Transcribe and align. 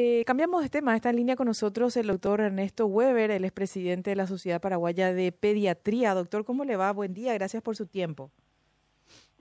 Eh, 0.00 0.22
cambiamos 0.26 0.62
de 0.62 0.68
tema. 0.68 0.94
Está 0.94 1.10
en 1.10 1.16
línea 1.16 1.34
con 1.34 1.48
nosotros 1.48 1.96
el 1.96 2.06
doctor 2.06 2.40
Ernesto 2.40 2.86
Weber, 2.86 3.32
el 3.32 3.44
expresidente 3.44 4.10
de 4.10 4.14
la 4.14 4.28
Sociedad 4.28 4.60
Paraguaya 4.60 5.12
de 5.12 5.32
Pediatría. 5.32 6.14
Doctor, 6.14 6.44
¿cómo 6.44 6.64
le 6.64 6.76
va? 6.76 6.92
Buen 6.92 7.14
día, 7.14 7.34
gracias 7.34 7.64
por 7.64 7.74
su 7.74 7.84
tiempo. 7.88 8.30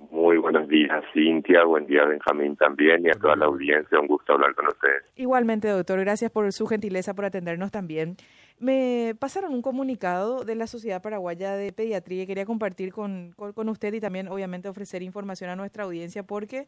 Muy 0.09 0.37
buenos 0.37 0.67
días, 0.67 1.03
Cintia. 1.13 1.63
Buen 1.63 1.85
día, 1.85 2.05
Benjamín, 2.05 2.55
también, 2.55 3.05
y 3.05 3.09
a 3.09 3.13
toda 3.13 3.35
la 3.35 3.45
audiencia. 3.45 3.99
Un 3.99 4.07
gusto 4.07 4.33
hablar 4.33 4.55
con 4.55 4.65
ustedes. 4.65 5.03
Igualmente, 5.15 5.67
doctor. 5.67 5.99
Gracias 5.99 6.31
por 6.31 6.51
su 6.51 6.65
gentileza, 6.65 7.13
por 7.13 7.25
atendernos 7.25 7.69
también. 7.69 8.15
Me 8.57 9.13
pasaron 9.19 9.53
un 9.53 9.61
comunicado 9.61 10.43
de 10.43 10.55
la 10.55 10.65
Sociedad 10.65 11.03
Paraguaya 11.03 11.53
de 11.53 11.71
Pediatría 11.71 12.23
y 12.23 12.25
quería 12.25 12.45
compartir 12.47 12.91
con, 12.93 13.35
con, 13.35 13.69
usted 13.69 13.93
y 13.93 13.99
también, 13.99 14.27
obviamente, 14.27 14.69
ofrecer 14.69 15.03
información 15.03 15.51
a 15.51 15.55
nuestra 15.55 15.83
audiencia 15.83 16.23
porque, 16.23 16.65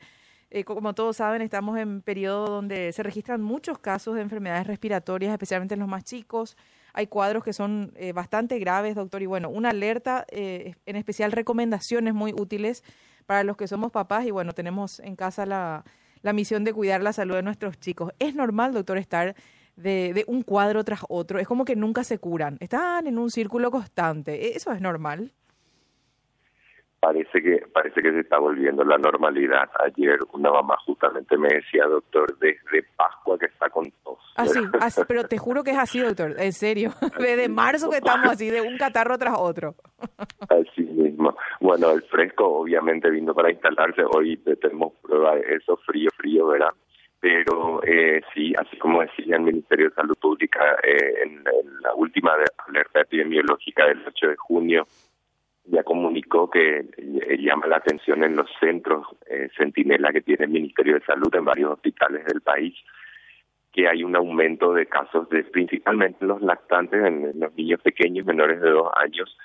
eh, 0.51 0.63
como 0.63 0.93
todos 0.93 1.17
saben, 1.17 1.41
estamos 1.41 1.77
en 1.77 2.01
periodo 2.01 2.47
donde 2.47 2.91
se 2.91 3.03
registran 3.03 3.41
muchos 3.41 3.77
casos 3.77 4.15
de 4.15 4.21
enfermedades 4.21 4.65
respiratorias, 4.65 5.31
especialmente 5.31 5.75
en 5.75 5.79
los 5.79 5.89
más 5.89 6.03
chicos. 6.03 6.57
Hay 6.93 7.05
cuadros 7.07 7.43
que 7.43 7.53
son 7.53 7.93
eh, 7.95 8.13
bastante 8.13 8.57
graves, 8.57 8.95
doctor, 8.95 9.21
y 9.21 9.27
bueno, 9.27 9.49
una 9.49 9.69
alerta, 9.69 10.25
eh, 10.31 10.73
en 10.87 10.95
especial 10.95 11.31
recomendaciones 11.31 12.15
muy 12.15 12.33
útiles 12.33 12.83
para 13.27 13.43
los 13.43 13.57
que 13.57 13.67
somos 13.67 13.91
papás 13.91 14.25
y 14.25 14.31
bueno, 14.31 14.53
tenemos 14.53 14.99
en 15.01 15.15
casa 15.15 15.45
la, 15.45 15.85
la 16.23 16.33
misión 16.33 16.63
de 16.63 16.73
cuidar 16.73 17.03
la 17.03 17.13
salud 17.13 17.35
de 17.35 17.43
nuestros 17.43 17.79
chicos. 17.79 18.11
¿Es 18.17 18.33
normal, 18.33 18.73
doctor, 18.73 18.97
estar 18.97 19.35
de, 19.75 20.13
de, 20.13 20.25
un 20.27 20.41
cuadro 20.41 20.83
tras 20.83 21.01
otro? 21.09 21.37
Es 21.37 21.47
como 21.47 21.63
que 21.63 21.75
nunca 21.75 22.03
se 22.03 22.17
curan. 22.17 22.57
Están 22.59 23.05
en 23.05 23.19
un 23.19 23.29
círculo 23.29 23.69
constante. 23.69 24.47
¿E-, 24.47 24.57
¿Eso 24.57 24.71
es 24.71 24.81
normal? 24.81 25.31
Parece 26.99 27.41
que 27.41 27.63
parece 27.73 28.01
que 28.01 28.11
se 28.11 28.19
está 28.19 28.39
volviendo 28.39 28.83
la 28.83 28.97
normalidad. 28.97 29.69
Ayer 29.85 30.19
una 30.33 30.51
mamá 30.51 30.77
justamente 30.85 31.37
me 31.37 31.49
decía, 31.49 31.85
doctor, 31.85 32.37
desde 32.39 32.83
Pascua 32.95 33.37
que 33.37 33.45
está 33.45 33.69
con 33.69 33.89
tos. 34.03 34.19
Así, 34.35 34.59
ah, 34.73 34.77
así, 34.81 35.01
pero 35.07 35.23
te 35.25 35.37
juro 35.37 35.63
que 35.63 35.71
es 35.71 35.77
así, 35.77 35.99
doctor, 35.99 36.35
en 36.37 36.53
serio. 36.53 36.91
Desde 37.19 37.49
marzo 37.49 37.89
que 37.89 37.97
estamos 37.97 38.31
así, 38.31 38.49
de 38.49 38.61
un 38.61 38.77
catarro 38.77 39.17
tras 39.17 39.35
otro. 39.37 39.75
Así 40.49 40.81
mismo. 40.81 41.35
Bueno, 41.59 41.91
el 41.91 42.01
fresco 42.03 42.61
obviamente 42.61 43.09
vino 43.09 43.33
para 43.33 43.51
instalarse. 43.51 44.01
Hoy 44.15 44.37
tenemos 44.37 44.93
prueba 45.01 45.35
de 45.35 45.55
eso, 45.55 45.77
frío, 45.85 46.09
frío, 46.15 46.47
¿verdad? 46.47 46.69
Pero 47.19 47.81
eh, 47.83 48.21
sí, 48.33 48.53
así 48.57 48.77
como 48.77 49.01
decía 49.01 49.35
el 49.35 49.41
Ministerio 49.41 49.89
de 49.89 49.95
Salud 49.95 50.15
Pública 50.21 50.77
eh, 50.81 51.23
en, 51.23 51.31
en 51.39 51.81
la 51.81 51.93
última 51.95 52.31
alerta 52.65 53.01
epidemiológica 53.01 53.87
del 53.87 54.01
8 54.07 54.27
de 54.29 54.35
junio, 54.37 54.87
ya 55.71 55.83
comunicó 55.83 56.49
que 56.49 56.85
eh, 56.97 57.37
llama 57.39 57.67
la 57.67 57.77
atención 57.77 58.23
en 58.23 58.35
los 58.35 58.49
centros 58.59 59.05
eh, 59.29 59.49
Centinela 59.55 60.11
que 60.11 60.21
tiene 60.21 60.45
el 60.45 60.51
Ministerio 60.51 60.95
de 60.95 61.05
Salud 61.05 61.33
en 61.33 61.45
varios 61.45 61.73
hospitales 61.73 62.25
del 62.25 62.41
país 62.41 62.75
que 63.71 63.87
hay 63.87 64.03
un 64.03 64.15
aumento 64.15 64.73
de 64.73 64.87
casos 64.87 65.29
de 65.29 65.43
principalmente 65.43 66.25
los 66.25 66.41
lactantes 66.41 67.05
en, 67.05 67.39
los 67.39 67.53
niños 67.55 67.81
pequeños 67.81 68.25
menores 68.25 68.59
de 68.61 68.69
dos 68.69 68.89
años 68.97 69.37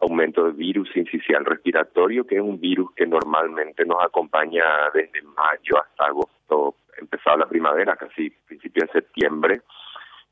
aumento 0.00 0.46
de 0.46 0.52
virus 0.52 0.94
incisional 0.96 1.44
respiratorio 1.44 2.26
que 2.26 2.36
es 2.36 2.42
un 2.42 2.60
virus 2.60 2.92
que 2.94 3.06
normalmente 3.06 3.84
nos 3.84 4.02
acompaña 4.04 4.64
desde 4.92 5.22
mayo 5.22 5.80
hasta 5.80 6.06
agosto 6.06 6.74
empezado 6.98 7.36
la 7.38 7.48
primavera 7.48 7.94
casi 7.96 8.30
principio 8.30 8.84
de 8.84 8.92
septiembre 8.92 9.62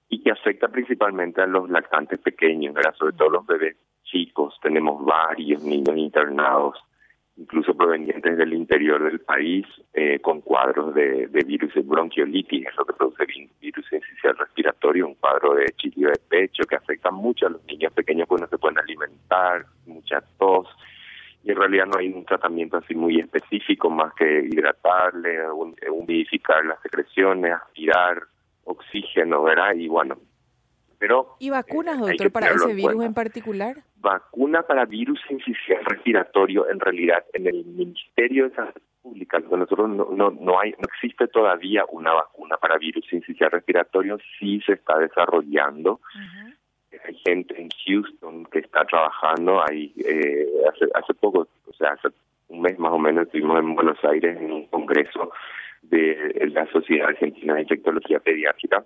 y 0.08 0.22
que 0.22 0.30
afecta 0.30 0.69
principalmente 0.69 1.42
a 1.42 1.47
los 1.47 1.69
lactantes 1.69 2.19
pequeños, 2.20 2.74
sobre 2.97 3.17
todo 3.17 3.30
los 3.30 3.47
bebés 3.47 3.77
chicos, 4.06 4.54
tenemos 4.62 5.04
varios 5.04 5.62
niños 5.62 5.96
internados, 5.96 6.78
incluso 7.36 7.76
provenientes 7.76 8.36
del 8.36 8.54
interior 8.54 9.02
del 9.04 9.20
país, 9.20 9.66
eh, 9.92 10.18
con 10.20 10.40
cuadros 10.40 10.94
de, 10.94 11.26
de 11.26 11.44
virus 11.44 11.74
de 11.74 11.82
bronquiolitis, 11.82 12.66
es 12.66 12.77
lo 12.77 12.84
que 12.86 12.94
produce 12.94 13.24
el 13.24 13.50
virus 13.60 13.92
incisional 13.92 14.38
respiratorio, 14.38 15.06
un 15.06 15.14
cuadro 15.16 15.54
de 15.54 15.66
chillo 15.77 16.08
de 16.08 16.18
pecho 16.28 16.64
que 16.64 16.77
afecta 16.77 17.10
mucho 17.10 17.46
a 17.46 17.50
los 17.50 17.64
niños 17.64 17.92
pequeños 17.92 18.27
porque 18.27 18.42
no 18.42 18.48
se 18.48 18.58
pueden 18.58 18.78
alimentar, 18.78 19.66
mucha 19.84 20.22
tos, 20.38 20.66
y 21.44 21.50
en 21.52 21.58
realidad 21.58 21.86
no 21.86 21.98
hay 21.98 22.08
un 22.08 22.24
tratamiento 22.24 22.78
así 22.78 22.95
muy 22.95 23.20
específico 23.20 23.89
más 23.89 24.12
que 24.14 24.48
hidratarle, 24.50 25.48
humidificar 25.90 26.64
las 26.64 26.80
secreciones, 26.80 27.52
aspirar 27.52 28.22
oxígeno, 28.64 29.45
¿verdad? 29.45 29.74
Y 29.77 29.86
bueno, 29.86 30.18
pero... 30.98 31.36
¿Y 31.39 31.50
vacunas, 31.50 31.98
eh, 31.98 32.00
doctor, 32.00 32.33
para 32.33 32.48
ese 32.48 32.74
virus 32.74 33.05
en 33.05 33.14
particular? 33.14 33.77
Vacuna 33.98 34.62
para 34.62 34.84
virus 34.84 35.20
incisional 35.30 35.84
respiratorio, 35.86 36.68
en 36.68 36.80
realidad, 36.80 37.24
en 37.33 37.46
el 37.46 37.64
Ministerio 37.64 38.48
de 38.48 38.55
Salud 38.55 38.73
Pública, 39.02 39.39
nosotros 39.39 39.89
no, 39.89 40.08
no, 40.11 40.30
no, 40.30 40.61
hay, 40.61 40.73
no 40.73 40.84
existe 40.92 41.29
todavía 41.29 41.84
una 41.90 42.12
vacuna 42.12 42.57
para 42.57 42.77
virus 42.77 43.11
incisional 43.12 43.52
respiratorio, 43.52 44.18
sí 44.39 44.61
se 44.67 44.74
está 44.74 44.98
desarrollando. 44.98 46.01
Hay 47.05 47.14
gente 47.27 47.61
en 47.61 47.68
Houston 47.86 48.46
que 48.46 48.61
está 48.61 48.84
trabajando 48.84 49.62
ahí, 49.62 49.92
eh, 50.05 50.46
hace, 50.68 50.86
hace 50.95 51.14
poco, 51.14 51.46
o 51.67 51.73
sea, 51.74 51.90
hace 51.90 52.08
un 52.48 52.63
mes 52.63 52.78
más 52.78 52.92
o 52.92 52.98
menos 52.98 53.27
estuvimos 53.27 53.58
en 53.58 53.74
Buenos 53.74 54.02
Aires 54.05 54.36
en 54.40 54.52
un 54.52 54.67
congreso 54.67 55.30
de 55.83 56.51
la 56.52 56.67
Sociedad 56.73 57.08
Argentina 57.08 57.55
de 57.55 57.63
Infectología 57.63 58.18
Pediátrica 58.20 58.84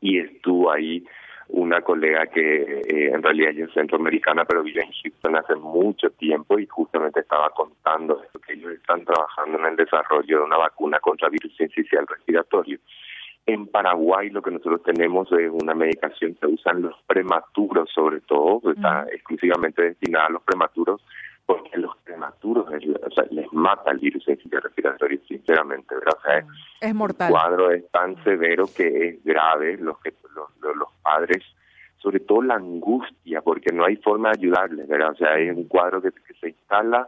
y 0.00 0.18
estuvo 0.18 0.72
ahí 0.72 1.04
una 1.52 1.80
colega 1.80 2.26
que 2.26 2.80
eh, 2.80 3.10
en 3.12 3.22
realidad 3.22 3.52
es 3.56 3.72
centroamericana 3.72 4.44
pero 4.44 4.62
vive 4.62 4.82
en 4.82 4.92
Houston 4.92 5.36
hace 5.36 5.54
mucho 5.56 6.10
tiempo 6.10 6.58
y 6.58 6.66
justamente 6.66 7.20
estaba 7.20 7.50
contando 7.50 8.22
que 8.46 8.54
ellos 8.54 8.72
están 8.72 9.04
trabajando 9.04 9.58
en 9.58 9.66
el 9.66 9.76
desarrollo 9.76 10.38
de 10.38 10.44
una 10.44 10.56
vacuna 10.56 10.98
contra 11.00 11.28
virus 11.28 11.56
sincicial 11.56 12.06
respiratorio. 12.06 12.78
En 13.46 13.66
Paraguay 13.66 14.30
lo 14.30 14.42
que 14.42 14.50
nosotros 14.50 14.82
tenemos 14.82 15.30
es 15.32 15.50
una 15.50 15.74
medicación 15.74 16.34
que 16.34 16.46
usan 16.46 16.82
los 16.82 16.94
prematuros 17.06 17.90
sobre 17.94 18.20
todo, 18.20 18.72
está 18.72 19.06
exclusivamente 19.12 19.82
destinada 19.82 20.26
a 20.26 20.30
los 20.30 20.42
prematuros 20.42 21.00
porque 21.50 21.78
los 21.78 21.96
prematuros 22.04 22.66
o 22.68 23.10
sea, 23.10 23.24
les 23.32 23.52
mata 23.52 23.90
el 23.90 23.98
virus 23.98 24.24
respiratorio, 24.24 25.18
sinceramente, 25.26 25.96
¿verdad? 25.96 26.14
O 26.16 26.22
sea, 26.22 26.44
es 26.80 26.94
mortal. 26.94 27.26
El 27.26 27.32
cuadro 27.32 27.70
es 27.72 27.90
tan 27.90 28.22
severo 28.22 28.66
que 28.72 29.08
es 29.08 29.24
grave, 29.24 29.76
los 29.78 29.98
que 29.98 30.12
padres, 31.10 31.44
sobre 31.98 32.20
todo 32.20 32.42
la 32.42 32.54
angustia, 32.54 33.42
porque 33.42 33.72
no 33.72 33.84
hay 33.84 33.96
forma 33.96 34.30
de 34.30 34.38
ayudarles, 34.38 34.88
¿verdad? 34.88 35.10
O 35.12 35.16
sea, 35.16 35.32
hay 35.34 35.50
un 35.50 35.64
cuadro 35.64 36.00
que, 36.00 36.10
se 36.40 36.48
instala, 36.48 37.06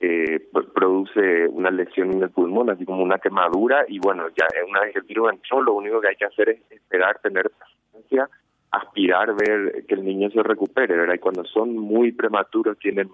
eh, 0.00 0.48
produce 0.74 1.48
una 1.48 1.70
lesión 1.70 2.12
en 2.12 2.22
el 2.22 2.30
pulmón, 2.30 2.70
así 2.70 2.84
como 2.84 3.02
una 3.02 3.18
quemadura, 3.18 3.84
y 3.88 3.98
bueno, 3.98 4.28
ya 4.36 4.46
una 4.68 4.80
vez 4.80 4.96
el 4.96 5.02
virus 5.02 5.32
entró, 5.32 5.62
lo 5.62 5.74
único 5.74 6.00
que 6.00 6.08
hay 6.08 6.16
que 6.16 6.26
hacer 6.26 6.50
es 6.50 6.60
esperar, 6.70 7.18
tener 7.20 7.50
paciencia 7.50 8.28
aspirar 8.70 9.34
ver 9.34 9.86
que 9.86 9.94
el 9.94 10.04
niño 10.04 10.30
se 10.30 10.42
recupere, 10.42 10.94
¿verdad? 10.96 11.14
Y 11.14 11.18
cuando 11.18 11.44
son 11.44 11.76
muy 11.76 12.12
prematuros 12.12 12.78
tienen 12.78 13.08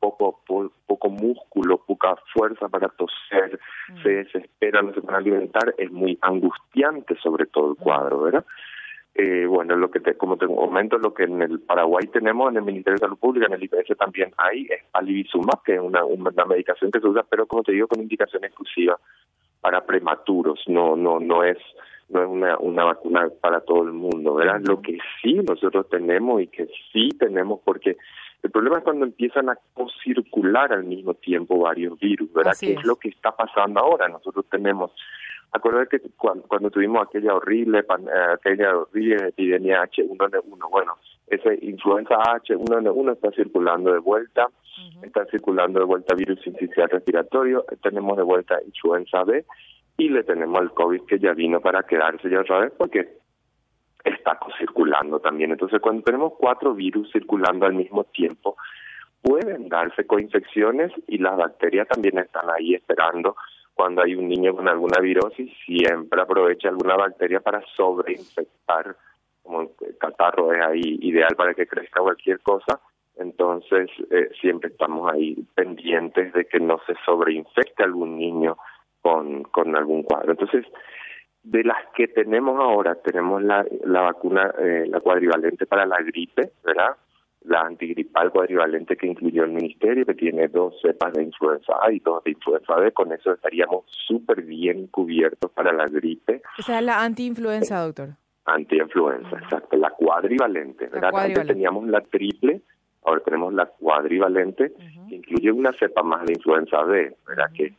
poco 0.00 0.40
poco 0.86 1.10
músculo, 1.10 1.78
poca 1.86 2.16
fuerza 2.32 2.68
para 2.68 2.88
toser, 2.88 3.58
mm. 3.88 4.02
se 4.02 4.08
desesperan, 4.08 4.86
no 4.86 4.94
se 4.94 5.00
pueden 5.02 5.16
alimentar, 5.16 5.74
es 5.76 5.90
muy 5.90 6.18
angustiante 6.22 7.16
sobre 7.16 7.46
todo 7.46 7.72
el 7.72 7.76
cuadro, 7.76 8.22
¿verdad? 8.22 8.44
Eh, 9.18 9.46
bueno, 9.46 9.76
lo 9.76 9.90
que 9.90 10.00
te, 10.00 10.14
como 10.14 10.36
te 10.36 10.46
comento, 10.46 10.98
lo 10.98 11.14
que 11.14 11.24
en 11.24 11.40
el 11.40 11.60
Paraguay 11.60 12.06
tenemos, 12.08 12.50
en 12.50 12.58
el 12.58 12.64
Ministerio 12.64 12.96
de 12.96 13.06
Salud 13.06 13.18
Pública, 13.18 13.46
en 13.46 13.54
el 13.54 13.64
IPS 13.64 13.96
también 13.96 14.32
hay, 14.36 14.64
es 14.64 14.82
alivizumab, 14.92 15.62
que 15.62 15.76
es 15.76 15.80
una, 15.80 16.04
una 16.04 16.44
medicación 16.44 16.90
que 16.90 17.00
se 17.00 17.08
usa, 17.08 17.24
pero 17.28 17.46
como 17.46 17.62
te 17.62 17.72
digo, 17.72 17.88
con 17.88 18.02
indicación 18.02 18.44
exclusiva 18.44 18.98
para 19.62 19.86
prematuros, 19.86 20.62
no, 20.66 20.96
no, 20.96 21.18
no 21.18 21.44
es 21.44 21.56
no 22.08 22.22
es 22.22 22.28
una, 22.28 22.58
una 22.58 22.84
vacuna 22.84 23.28
para 23.40 23.60
todo 23.62 23.82
el 23.82 23.92
mundo, 23.92 24.34
¿verdad? 24.34 24.60
Lo 24.64 24.80
que 24.80 24.98
sí 25.20 25.34
nosotros 25.34 25.88
tenemos 25.88 26.40
y 26.40 26.46
que 26.46 26.68
sí 26.92 27.08
tenemos, 27.18 27.60
porque 27.64 27.96
el 28.42 28.50
problema 28.50 28.78
es 28.78 28.84
cuando 28.84 29.04
empiezan 29.04 29.48
a 29.48 29.58
circular 30.04 30.72
al 30.72 30.84
mismo 30.84 31.14
tiempo 31.14 31.58
varios 31.58 31.98
virus, 31.98 32.32
¿verdad? 32.32 32.52
¿Qué 32.58 32.74
es. 32.74 32.84
lo 32.84 32.96
que 32.96 33.08
está 33.08 33.34
pasando 33.34 33.80
ahora? 33.80 34.08
Nosotros 34.08 34.46
tenemos, 34.48 34.92
acuérdate 35.52 36.00
que 36.00 36.10
cuando, 36.16 36.70
tuvimos 36.70 37.06
aquella 37.06 37.34
horrible, 37.34 37.80
eh, 37.80 37.84
aquella 38.34 38.76
horrible 38.76 39.28
epidemia 39.28 39.82
H1N1, 39.84 40.70
bueno, 40.70 40.94
ese 41.26 41.58
influenza 41.62 42.14
H1N1 42.16 43.12
está 43.12 43.30
circulando 43.32 43.92
de 43.92 43.98
vuelta, 43.98 44.48
está 45.02 45.24
circulando 45.26 45.80
de 45.80 45.86
vuelta 45.86 46.14
virus 46.14 46.40
sincicial 46.42 46.88
respiratorio, 46.90 47.64
tenemos 47.82 48.16
de 48.16 48.22
vuelta 48.22 48.58
influenza 48.64 49.24
B, 49.24 49.44
y 49.98 50.08
le 50.08 50.24
tenemos 50.24 50.60
al 50.60 50.72
COVID 50.72 51.02
que 51.02 51.18
ya 51.18 51.32
vino 51.32 51.60
para 51.60 51.82
quedarse 51.84 52.28
ya 52.28 52.40
otra 52.40 52.60
vez 52.60 52.72
porque 52.76 53.16
está 54.04 54.38
circulando 54.58 55.20
también. 55.20 55.52
Entonces, 55.52 55.80
cuando 55.80 56.02
tenemos 56.02 56.34
cuatro 56.38 56.74
virus 56.74 57.10
circulando 57.12 57.66
al 57.66 57.74
mismo 57.74 58.04
tiempo, 58.04 58.56
pueden 59.22 59.68
darse 59.68 60.06
coinfecciones 60.06 60.92
y 61.08 61.18
las 61.18 61.36
bacterias 61.36 61.88
también 61.88 62.18
están 62.18 62.48
ahí 62.50 62.74
esperando. 62.74 63.36
Cuando 63.76 64.02
hay 64.02 64.14
un 64.14 64.26
niño 64.26 64.56
con 64.56 64.66
alguna 64.68 64.98
virosis, 65.02 65.52
siempre 65.66 66.22
aprovecha 66.22 66.70
alguna 66.70 66.96
bacteria 66.96 67.40
para 67.40 67.60
sobreinfectar, 67.76 68.96
como 69.42 69.60
el 69.60 69.98
catarro 69.98 70.50
es 70.54 70.64
ahí 70.64 70.98
ideal 71.02 71.36
para 71.36 71.52
que 71.52 71.66
crezca 71.66 72.00
cualquier 72.00 72.40
cosa. 72.40 72.80
Entonces, 73.16 73.90
eh, 74.10 74.30
siempre 74.40 74.70
estamos 74.70 75.12
ahí 75.12 75.36
pendientes 75.54 76.32
de 76.32 76.46
que 76.46 76.58
no 76.58 76.80
se 76.86 76.94
sobreinfecte 77.04 77.82
algún 77.82 78.16
niño 78.16 78.56
con, 79.02 79.42
con 79.42 79.76
algún 79.76 80.04
cuadro. 80.04 80.30
Entonces, 80.30 80.64
de 81.42 81.62
las 81.62 81.86
que 81.94 82.08
tenemos 82.08 82.58
ahora, 82.58 82.94
tenemos 82.94 83.42
la, 83.42 83.62
la 83.84 84.00
vacuna, 84.00 84.54
eh, 84.58 84.86
la 84.88 85.00
cuadrivalente 85.00 85.66
para 85.66 85.84
la 85.84 85.98
gripe, 85.98 86.50
¿verdad? 86.64 86.96
La 87.46 87.60
antigripal 87.60 88.32
cuadrivalente 88.32 88.96
que 88.96 89.06
incluyó 89.06 89.44
el 89.44 89.52
ministerio, 89.52 90.04
que 90.04 90.14
tiene 90.14 90.48
dos 90.48 90.74
cepas 90.82 91.12
de 91.12 91.22
influenza 91.22 91.74
A 91.80 91.92
y 91.92 92.00
dos 92.00 92.24
de 92.24 92.32
influenza 92.32 92.74
B. 92.74 92.90
Con 92.90 93.12
eso 93.12 93.32
estaríamos 93.32 93.84
súper 93.86 94.42
bien 94.42 94.88
cubiertos 94.88 95.52
para 95.52 95.72
la 95.72 95.86
gripe. 95.86 96.42
O 96.58 96.62
sea, 96.62 96.80
la 96.80 97.04
antiinfluenza, 97.04 97.84
doctor. 97.84 98.08
Antiinfluenza, 98.46 99.38
exacto. 99.38 99.76
La 99.76 99.90
cuadrivalente, 99.90 100.88
¿verdad? 100.88 101.10
Antes 101.14 101.46
teníamos 101.46 101.86
la 101.86 102.00
triple, 102.00 102.62
ahora 103.04 103.20
tenemos 103.24 103.54
la 103.54 103.66
cuadrivalente, 103.66 104.72
que 105.08 105.14
incluye 105.14 105.52
una 105.52 105.72
cepa 105.78 106.02
más 106.02 106.26
de 106.26 106.32
influenza 106.32 106.82
B, 106.82 107.16
¿verdad? 107.28 107.50
Que 107.54 107.74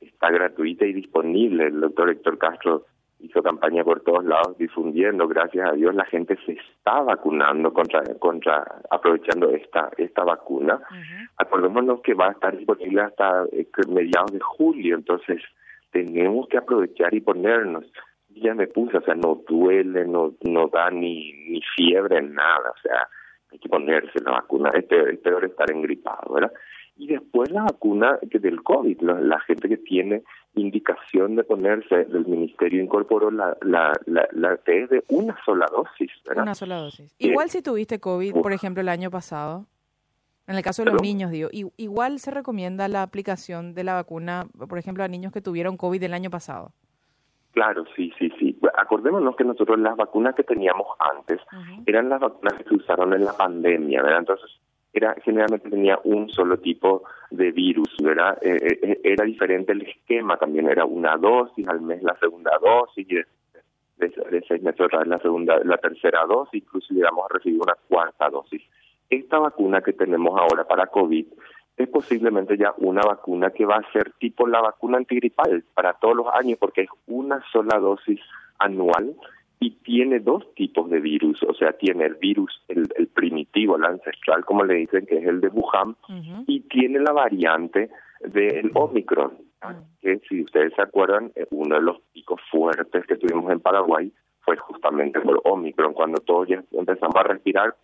está 0.00 0.30
gratuita 0.30 0.86
y 0.86 0.94
disponible. 0.94 1.66
El 1.66 1.80
doctor 1.80 2.08
Héctor 2.08 2.38
Castro 2.38 2.86
hizo 3.20 3.42
campaña 3.42 3.84
por 3.84 4.00
todos 4.00 4.24
lados 4.24 4.56
difundiendo, 4.58 5.28
gracias 5.28 5.68
a 5.68 5.72
Dios 5.72 5.94
la 5.94 6.04
gente 6.06 6.36
se 6.46 6.52
está 6.52 7.00
vacunando 7.00 7.72
contra 7.72 8.02
contra 8.18 8.64
aprovechando 8.90 9.50
esta 9.50 9.90
esta 9.96 10.24
vacuna. 10.24 10.80
Acordémonos 11.36 12.00
que 12.02 12.14
va 12.14 12.28
a 12.28 12.32
estar 12.32 12.56
disponible 12.56 13.02
hasta 13.02 13.44
eh, 13.52 13.66
mediados 13.88 14.32
de 14.32 14.40
julio, 14.40 14.96
entonces 14.96 15.42
tenemos 15.90 16.48
que 16.48 16.58
aprovechar 16.58 17.14
y 17.14 17.20
ponernos. 17.20 17.84
Ya 18.28 18.54
me 18.54 18.68
puse, 18.68 18.96
o 18.96 19.02
sea, 19.02 19.14
no 19.14 19.42
duele, 19.48 20.06
no 20.06 20.34
no 20.42 20.68
da 20.68 20.90
ni 20.90 21.32
ni 21.32 21.60
fiebre, 21.76 22.22
nada, 22.22 22.70
o 22.70 22.80
sea, 22.80 23.08
hay 23.52 23.58
que 23.58 23.68
ponerse 23.68 24.20
la 24.24 24.32
vacuna. 24.32 24.70
Es 24.70 24.84
peor, 24.84 25.10
es 25.10 25.18
peor 25.18 25.44
estar 25.44 25.70
engripado, 25.70 26.34
¿verdad? 26.34 26.52
Y 27.00 27.06
después 27.06 27.50
la 27.50 27.62
vacuna 27.62 28.18
del 28.20 28.62
COVID. 28.62 29.00
La, 29.00 29.40
gente 29.40 29.70
que 29.70 29.78
tiene 29.78 30.22
indicación 30.54 31.34
de 31.34 31.44
ponerse, 31.44 32.02
el 32.02 32.26
ministerio 32.26 32.82
incorporó 32.82 33.30
la, 33.30 33.56
la, 33.62 33.98
la, 34.04 34.28
la 34.32 34.58
de 34.66 35.02
una 35.08 35.34
sola 35.42 35.66
dosis. 35.74 36.10
Una 36.36 36.54
sola 36.54 36.76
dosis. 36.76 37.14
Igual 37.18 37.48
si 37.48 37.62
tuviste 37.62 38.00
COVID, 38.00 38.34
por 38.34 38.52
ejemplo, 38.52 38.82
el 38.82 38.90
año 38.90 39.10
pasado, 39.10 39.64
en 40.46 40.56
el 40.56 40.62
caso 40.62 40.84
de 40.84 40.90
los 40.90 41.00
niños, 41.00 41.30
digo, 41.30 41.48
igual 41.78 42.18
se 42.18 42.30
recomienda 42.30 42.86
la 42.88 43.02
aplicación 43.02 43.72
de 43.72 43.84
la 43.84 43.94
vacuna, 43.94 44.46
por 44.68 44.78
ejemplo, 44.78 45.02
a 45.02 45.08
niños 45.08 45.32
que 45.32 45.40
tuvieron 45.40 45.78
COVID 45.78 46.02
el 46.02 46.12
año 46.12 46.28
pasado. 46.28 46.72
Claro, 47.52 47.84
sí, 47.96 48.12
sí, 48.18 48.30
sí. 48.38 48.60
Acordémonos 48.76 49.36
que 49.36 49.44
nosotros 49.44 49.78
las 49.78 49.96
vacunas 49.96 50.34
que 50.34 50.44
teníamos 50.44 50.86
antes 50.98 51.40
eran 51.86 52.10
las 52.10 52.20
vacunas 52.20 52.54
que 52.58 52.64
se 52.64 52.74
usaron 52.74 53.14
en 53.14 53.24
la 53.24 53.32
pandemia, 53.32 54.02
¿verdad? 54.02 54.18
Entonces, 54.18 54.50
era 54.92 55.14
generalmente 55.24 55.70
tenía 55.70 55.98
un 56.04 56.28
solo 56.30 56.58
tipo 56.58 57.04
de 57.30 57.52
virus, 57.52 57.88
¿verdad? 58.02 58.38
Eh, 58.42 58.56
eh, 58.60 58.78
eh, 58.82 59.00
era 59.04 59.24
diferente 59.24 59.72
el 59.72 59.82
esquema 59.82 60.36
también, 60.36 60.68
era 60.68 60.84
una 60.84 61.16
dosis 61.16 61.66
al 61.68 61.80
mes 61.80 62.02
la 62.02 62.16
segunda 62.18 62.52
dosis, 62.60 63.06
y 63.08 63.14
de, 63.14 64.42
seis 64.48 64.62
meses 64.62 64.80
otra 64.80 65.00
vez 65.00 65.08
la 65.08 65.18
segunda, 65.18 65.60
la 65.64 65.76
tercera 65.76 66.24
dosis, 66.26 66.62
incluso 66.62 66.92
llegamos 66.94 67.24
a 67.24 67.34
recibir 67.34 67.60
una 67.60 67.76
cuarta 67.88 68.28
dosis. 68.30 68.62
Esta 69.08 69.38
vacuna 69.38 69.80
que 69.80 69.92
tenemos 69.92 70.38
ahora 70.38 70.64
para 70.64 70.86
COVID 70.86 71.26
es 71.76 71.88
posiblemente 71.88 72.56
ya 72.56 72.74
una 72.78 73.02
vacuna 73.02 73.50
que 73.50 73.64
va 73.64 73.76
a 73.76 73.92
ser 73.92 74.12
tipo 74.18 74.46
la 74.46 74.60
vacuna 74.60 74.98
antigripal 74.98 75.64
para 75.74 75.94
todos 75.94 76.16
los 76.16 76.26
años, 76.34 76.58
porque 76.58 76.82
es 76.82 76.88
una 77.06 77.42
sola 77.52 77.78
dosis 77.78 78.20
anual 78.58 79.14
y 79.60 79.72
tiene 79.82 80.20
dos 80.20 80.54
tipos 80.54 80.88
de 80.88 81.00
virus, 81.00 81.42
o 81.42 81.52
sea, 81.52 81.72
tiene 81.72 82.06
el 82.06 82.14
virus, 82.14 82.62
el, 82.68 83.08
primitivo, 83.08 83.76
el 83.76 83.84
ancestral, 83.84 84.44
como 84.46 84.64
le 84.64 84.74
dicen, 84.74 85.04
que 85.04 85.18
es 85.18 85.26
el 85.26 85.42
de 85.42 85.48
Wuhan, 85.48 85.96
y 86.46 86.60
tiene 86.60 86.98
la 86.98 87.12
variante 87.12 87.90
del 88.20 88.70
Omicron, 88.74 89.36
que 90.00 90.18
si 90.28 90.42
ustedes 90.42 90.72
se 90.74 90.80
acuerdan, 90.80 91.30
eh, 91.34 91.46
uno 91.50 91.74
de 91.74 91.82
los 91.82 92.00
picos 92.12 92.40
fuertes 92.50 93.06
que 93.06 93.16
tuvimos 93.16 93.52
en 93.52 93.60
Paraguay 93.60 94.10
fue 94.40 94.56
justamente 94.56 95.20
por 95.20 95.42
Omicron, 95.44 95.92
cuando 95.92 96.22
todos 96.22 96.48
ya 96.48 96.64
empezamos 96.72 97.16
a 97.16 97.24
respirar, 97.24 97.76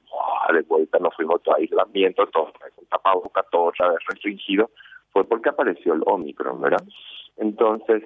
de 0.51 0.63
vuelta 0.63 0.99
nos 0.99 1.15
fuimos 1.15 1.43
todo 1.43 1.57
a 1.57 1.59
aislamiento, 1.59 2.27
todo 2.29 2.53
con 2.75 2.87
tapabocas, 2.87 3.45
todo 3.51 3.65
otra 3.65 3.91
vez 3.91 3.99
restringido, 4.09 4.71
fue 5.11 5.25
porque 5.25 5.51
apareció 5.51 5.93
el 5.93 6.03
Omicron, 6.07 6.59
¿verdad? 6.63 6.83
Entonces, 7.37 8.03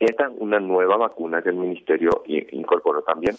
esta 0.00 0.26
es 0.26 0.32
una 0.38 0.58
nueva 0.58 0.96
vacuna 0.96 1.42
que 1.42 1.50
el 1.50 1.56
Ministerio 1.56 2.22
incorporó 2.26 3.02
también, 3.02 3.36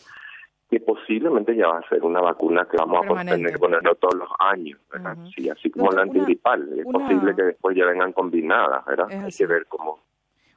que 0.69 0.79
posiblemente 0.79 1.55
ya 1.55 1.67
va 1.67 1.79
a 1.79 1.89
ser 1.89 2.03
una 2.03 2.21
vacuna 2.21 2.67
que 2.69 2.77
vamos 2.77 3.05
a 3.09 3.25
tener 3.25 3.51
que 3.51 3.59
ponerlo 3.59 3.95
todos 3.95 4.15
los 4.15 4.29
años, 4.39 4.79
¿verdad? 4.89 5.17
Sí, 5.35 5.49
así 5.49 5.69
como 5.71 5.91
la 5.91 6.03
antigripal. 6.03 6.79
es 6.79 6.85
posible 6.85 7.35
que 7.35 7.43
después 7.43 7.75
ya 7.75 7.85
vengan 7.85 8.13
combinadas, 8.13 8.85
¿verdad? 8.85 9.07
Hay 9.11 9.31
que 9.31 9.45
ver 9.47 9.65
cómo... 9.67 9.99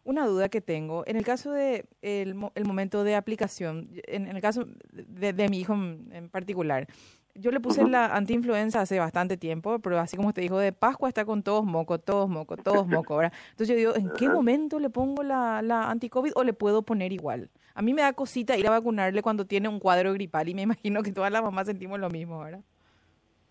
Una 0.05 0.27
duda 0.27 0.51
que 0.51 0.61
tengo, 0.61 1.03
en 1.07 1.17
el 1.17 1.25
caso 1.25 1.51
de 1.51 1.87
el, 2.03 2.35
momento 2.35 3.03
de 3.03 3.17
aplicación, 3.17 3.89
en, 4.07 4.29
el 4.29 4.43
caso 4.43 4.67
de, 4.93 5.33
de, 5.33 5.49
mi 5.49 5.61
hijo 5.61 5.73
en 5.73 6.29
particular, 6.31 6.87
yo 7.35 7.51
le 7.51 7.61
puse 7.61 7.87
la 7.87 8.07
antiinfluenza 8.07 8.81
hace 8.81 8.99
bastante 8.99 9.37
tiempo, 9.37 9.79
pero 9.81 9.99
así 9.99 10.17
como 10.17 10.29
usted 10.29 10.43
dijo, 10.43 10.59
de 10.59 10.73
Pascua 10.73 11.09
está 11.09 11.25
con 11.25 11.43
todos 11.43 11.65
moco, 11.65 11.99
todos 11.99 12.29
moco, 12.29 12.57
todos 12.57 12.87
moco, 12.87 13.17
¿verdad? 13.17 13.33
Entonces 13.51 13.69
yo 13.69 13.77
digo, 13.77 13.97
¿en 13.97 14.11
qué 14.11 14.29
momento 14.29 14.79
le 14.79 14.91
pongo 14.91 15.23
la, 15.23 15.61
la 15.63 15.91
anti-COVID 15.91 16.33
o 16.37 16.45
le 16.45 16.53
puedo 16.53 16.83
poner 16.83 17.13
igual? 17.13 17.51
A 17.75 17.83
mí 17.83 17.93
me 17.93 18.03
da 18.03 18.13
cosita 18.13 18.57
ir 18.57 18.67
a 18.69 18.71
vacunarle 18.71 19.21
cuando 19.21 19.47
tiene 19.47 19.69
un 19.69 19.81
cuadro 19.81 20.13
gripal 20.13 20.49
y 20.49 20.55
me 20.55 20.63
imagino 20.63 21.03
que 21.03 21.13
todas 21.13 21.33
las 21.33 21.43
mamás 21.43 21.67
sentimos 21.67 21.99
lo 21.99 22.09
mismo, 22.09 22.39
¿verdad? 22.39 22.61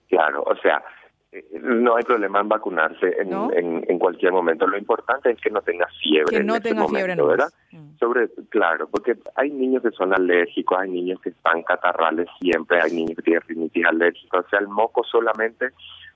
Claro, 0.08 0.44
o 0.44 0.56
sea, 0.58 0.82
no 1.62 1.96
hay 1.96 2.04
problema 2.04 2.40
en 2.40 2.50
vacunarse 2.50 3.16
en, 3.20 3.84
en, 3.88 4.00
cualquier 4.00 4.32
momento. 4.32 4.68
Lo 4.68 4.78
importante 4.78 5.32
es 5.32 5.42
que 5.42 5.50
no 5.50 5.62
tenga 5.62 5.88
fiebre. 6.02 6.38
Que 6.38 6.44
no 6.44 6.56
este 6.56 6.70
tenga 6.70 6.88
fiebre, 6.88 7.16
¿no? 7.16 7.28
¿verdad? 7.28 7.50
Mm. 7.72 7.98
Sobre, 7.98 8.30
claro, 8.50 8.88
porque 8.90 9.18
hay 9.36 9.52
niños 9.52 9.82
que 9.84 9.92
son 9.92 10.14
alérgicos, 10.14 10.78
hay 10.80 10.90
niños 10.90 11.20
que 11.22 11.30
están 11.30 11.64
catarrales 11.64 12.28
siempre, 12.40 12.82
hay 12.82 12.92
niños 12.92 13.16
que 13.16 13.24
tienen 13.24 13.42
rinitis 13.48 13.86
alérgica. 13.86 14.40
O 14.40 14.50
sea, 14.50 14.60
el 14.60 14.68
moco 14.68 15.04
solamente 15.04 15.70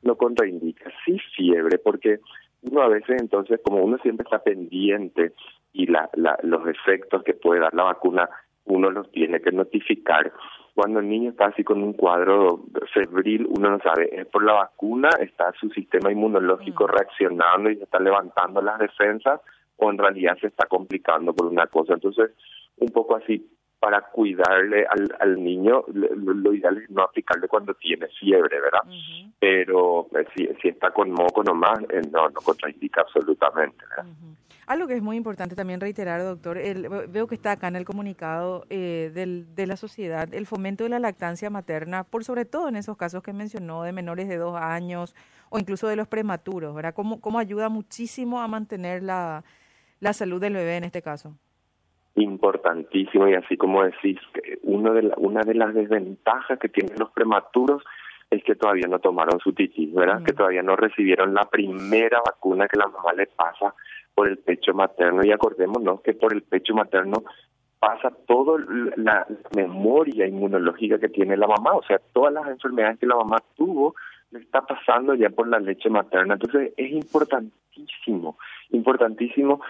no 0.03 0.15
contraindica. 0.15 0.91
Sí 1.05 1.17
fiebre, 1.35 1.77
porque 1.79 2.19
uno 2.63 2.81
a 2.81 2.87
veces 2.87 3.19
entonces, 3.19 3.59
como 3.63 3.83
uno 3.83 3.97
siempre 3.99 4.23
está 4.23 4.39
pendiente 4.39 5.33
y 5.73 5.87
la, 5.87 6.09
la, 6.13 6.37
los 6.43 6.67
efectos 6.67 7.23
que 7.23 7.33
puede 7.33 7.61
dar 7.61 7.73
la 7.73 7.83
vacuna, 7.83 8.29
uno 8.67 8.89
los 8.89 9.11
tiene 9.11 9.41
que 9.41 9.51
notificar 9.51 10.31
cuando 10.77 10.99
el 10.99 11.09
niño 11.09 11.31
está 11.31 11.45
así 11.45 11.63
con 11.63 11.81
un 11.81 11.93
cuadro 11.93 12.65
febril, 12.93 13.47
uno 13.49 13.71
no 13.71 13.79
sabe, 13.79 14.11
es 14.11 14.27
por 14.27 14.43
la 14.43 14.53
vacuna, 14.53 15.09
está 15.19 15.51
su 15.59 15.71
sistema 15.71 16.11
inmunológico 16.11 16.83
mm. 16.83 16.87
reaccionando 16.87 17.71
y 17.71 17.77
se 17.77 17.85
está 17.85 17.99
levantando 17.99 18.61
las 18.61 18.77
defensas, 18.77 19.41
o 19.77 19.89
en 19.89 19.97
realidad 19.97 20.37
se 20.39 20.45
está 20.45 20.67
complicando 20.67 21.33
por 21.33 21.47
una 21.47 21.65
cosa. 21.65 21.95
Entonces, 21.95 22.29
un 22.77 22.89
poco 22.89 23.15
así, 23.15 23.43
para 23.79 24.01
cuidarle 24.01 24.85
al, 24.87 25.15
al 25.19 25.43
niño, 25.43 25.83
lo, 25.87 26.53
ideal 26.53 26.77
es 26.77 26.91
no 26.91 27.01
aplicarle 27.01 27.47
cuando 27.47 27.73
tiene 27.73 28.07
fiebre, 28.19 28.61
¿verdad? 28.61 28.81
Pero 29.39 30.07
eh, 30.15 30.27
si, 30.35 30.47
si 30.61 30.67
está 30.67 30.91
con 30.91 31.09
moco 31.09 31.43
nomás, 31.43 31.79
eh, 31.89 32.01
no, 32.11 32.29
no 32.29 32.39
contraindica 32.41 33.01
absolutamente, 33.01 33.83
¿verdad? 33.89 34.11
Algo 34.67 34.85
que 34.85 34.95
es 34.95 35.01
muy 35.01 35.15
importante 35.15 35.55
también 35.55 35.79
reiterar, 35.79 36.21
doctor, 36.21 36.59
veo 37.07 37.25
que 37.25 37.35
está 37.35 37.53
acá 37.53 37.69
en 37.69 37.77
el 37.77 37.85
comunicado 37.85 38.65
eh, 38.69 39.11
del, 39.13 39.55
de 39.55 39.65
la 39.65 39.77
sociedad, 39.77 40.33
el 40.33 40.45
fomento 40.45 40.83
de 40.83 40.89
la 40.89 40.99
lactancia 40.99 41.49
materna, 41.49 42.03
por 42.03 42.25
sobre 42.25 42.43
todo 42.43 42.67
en 42.67 42.75
esos 42.75 42.97
casos 42.97 43.23
que 43.23 43.31
mencionó 43.31 43.83
de 43.83 43.93
menores 43.93 44.27
de 44.27 44.35
dos 44.35 44.57
años 44.57 45.15
o 45.49 45.57
incluso 45.57 45.87
de 45.87 45.95
los 45.95 46.09
prematuros, 46.09 46.75
¿verdad? 46.75 46.93
¿Cómo, 46.93 47.21
cómo 47.21 47.39
ayuda 47.39 47.69
muchísimo 47.69 48.41
a 48.41 48.49
mantener 48.49 49.03
la, 49.03 49.45
la 50.01 50.11
salud 50.11 50.41
del 50.41 50.55
bebé 50.55 50.75
en 50.75 50.83
este 50.83 51.01
caso? 51.01 51.33
Importantísimo 52.15 53.25
y 53.29 53.35
así 53.35 53.55
como 53.55 53.85
decís, 53.85 54.19
uno 54.63 54.93
de 54.93 55.13
una 55.15 55.43
de 55.43 55.53
las 55.53 55.73
desventajas 55.73 56.59
que 56.59 56.67
tienen 56.67 56.99
los 56.99 57.11
prematuros 57.11 57.83
es 58.29 58.43
que 58.43 58.55
todavía 58.55 58.87
no 58.87 58.99
tomaron 58.99 59.39
su 59.39 59.53
titis, 59.53 59.93
¿verdad? 59.93 60.23
Que 60.23 60.33
todavía 60.33 60.61
no 60.61 60.75
recibieron 60.75 61.33
la 61.33 61.49
primera 61.49 62.19
vacuna 62.19 62.67
que 62.67 62.77
la 62.77 62.87
mamá 62.87 63.13
le 63.13 63.27
pasa 63.27 63.73
por 64.17 64.27
el 64.27 64.39
pecho 64.39 64.73
materno 64.73 65.23
y 65.23 65.31
acordémonos 65.31 66.01
que 66.01 66.15
por 66.15 66.33
el 66.33 66.41
pecho 66.41 66.73
materno 66.73 67.23
pasa 67.77 68.11
toda 68.25 68.57
la 68.95 69.27
memoria 69.55 70.25
inmunológica 70.25 70.97
que 70.97 71.09
tiene 71.09 71.37
la 71.37 71.45
mamá, 71.45 71.75
o 71.75 71.83
sea, 71.83 72.01
todas 72.13 72.33
las 72.33 72.47
enfermedades 72.47 72.97
que 72.97 73.05
la 73.05 73.15
mamá 73.15 73.37
tuvo 73.55 73.93
le 74.31 74.39
está 74.39 74.61
pasando 74.61 75.13
ya 75.13 75.29
por 75.29 75.47
la 75.47 75.59
leche 75.59 75.91
materna. 75.91 76.33
Entonces 76.33 76.73
es 76.75 76.91
importantísimo, 76.91 78.39
importantísimo. 78.71 79.61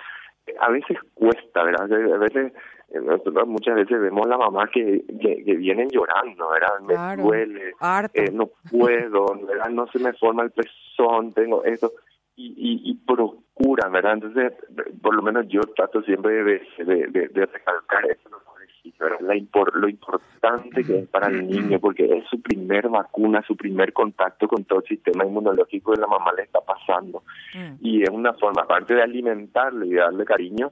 A 0.61 0.71
veces 0.71 0.97
cuesta, 1.13 1.63
¿verdad? 1.63 1.91
A 1.91 2.17
veces, 2.17 2.53
eh, 2.91 3.01
nosotros 3.01 3.49
muchas 3.49 3.75
veces 3.75 3.99
vemos 3.99 4.27
a 4.27 4.29
la 4.29 4.37
mamá 4.37 4.69
que, 4.73 5.03
que, 5.19 5.55
vienen 5.57 5.89
llorando, 5.89 6.51
¿verdad? 6.51 7.17
Me 7.17 7.21
duele, 7.21 7.73
eh, 8.13 8.31
no 8.31 8.49
puedo, 8.71 9.25
¿verdad? 9.45 9.69
No 9.71 9.87
se 9.87 9.99
me 9.99 10.13
forma 10.13 10.43
el 10.43 10.51
pezón, 10.51 11.33
tengo 11.33 11.65
esto 11.65 11.91
y, 12.37 12.45
y, 12.45 12.91
y 12.91 12.93
procura, 12.93 13.89
¿verdad? 13.89 14.13
Entonces, 14.13 14.53
por 15.01 15.15
lo 15.15 15.23
menos 15.23 15.47
yo 15.49 15.61
trato 15.75 16.03
siempre 16.03 16.43
de, 16.43 16.61
de, 16.77 17.29
de, 17.29 17.45
recalcar 17.47 18.05
eso, 18.05 18.29
¿verdad? 18.29 19.19
La 19.21 19.35
lo 19.73 19.89
importante 19.89 20.83
que 20.83 20.99
es 20.99 21.09
para 21.09 21.27
el 21.27 21.47
niño, 21.47 21.79
porque 21.79 22.05
es 22.05 22.25
su 22.29 22.39
primer 22.41 22.89
vacuna, 22.89 23.43
su 23.45 23.57
primer 23.57 23.91
contacto 23.91 24.47
con 24.47 24.63
todo 24.65 24.79
el 24.79 24.85
sistema 24.85 25.25
inmunológico 25.25 25.93
que 25.93 25.99
la 25.99 26.07
mamá 26.07 26.31
le 26.33 26.43
está 26.43 26.61
pasando. 26.61 27.23
Mm. 27.55 27.73
Y 27.81 28.03
es 28.03 28.09
una 28.09 28.33
forma, 28.33 28.61
aparte 28.61 28.93
de 28.93 29.01
alimentarle 29.01 29.87
y 29.87 29.93
darle 29.95 30.23
cariño, 30.23 30.71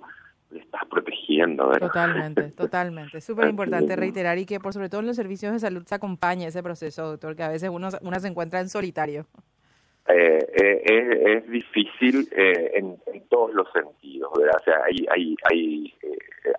le 0.52 0.60
estás 0.60 0.86
protegiendo, 0.86 1.68
¿verdad? 1.68 1.88
Totalmente, 1.88 2.44
totalmente. 2.56 3.22
Súper 3.22 3.50
importante 3.50 3.96
reiterar 3.96 4.38
y 4.38 4.46
que 4.46 4.60
por 4.60 4.74
sobre 4.74 4.90
todo 4.90 5.02
en 5.02 5.08
los 5.08 5.16
servicios 5.16 5.52
de 5.52 5.60
salud 5.60 5.84
se 5.86 5.96
acompañe 5.96 6.46
ese 6.46 6.62
proceso, 6.62 7.10
doctor, 7.10 7.36
que 7.36 7.44
a 7.44 7.50
veces 7.50 7.70
uno, 7.70 7.90
uno 8.02 8.20
se 8.20 8.28
encuentra 8.28 8.60
en 8.60 8.70
solitario. 8.70 9.26
Eh, 10.08 10.40
eh, 10.54 11.38
es, 11.38 11.50
difícil 11.50 12.28
eh, 12.32 12.74
en, 12.76 12.98
todos 13.28 13.54
los 13.56 13.68
sentidos, 13.72 14.32
¿verdad? 14.38 14.58
O 14.62 14.64
sea, 14.64 14.84
hay, 14.86 15.04
hay, 15.10 15.36
hay, 15.50 15.94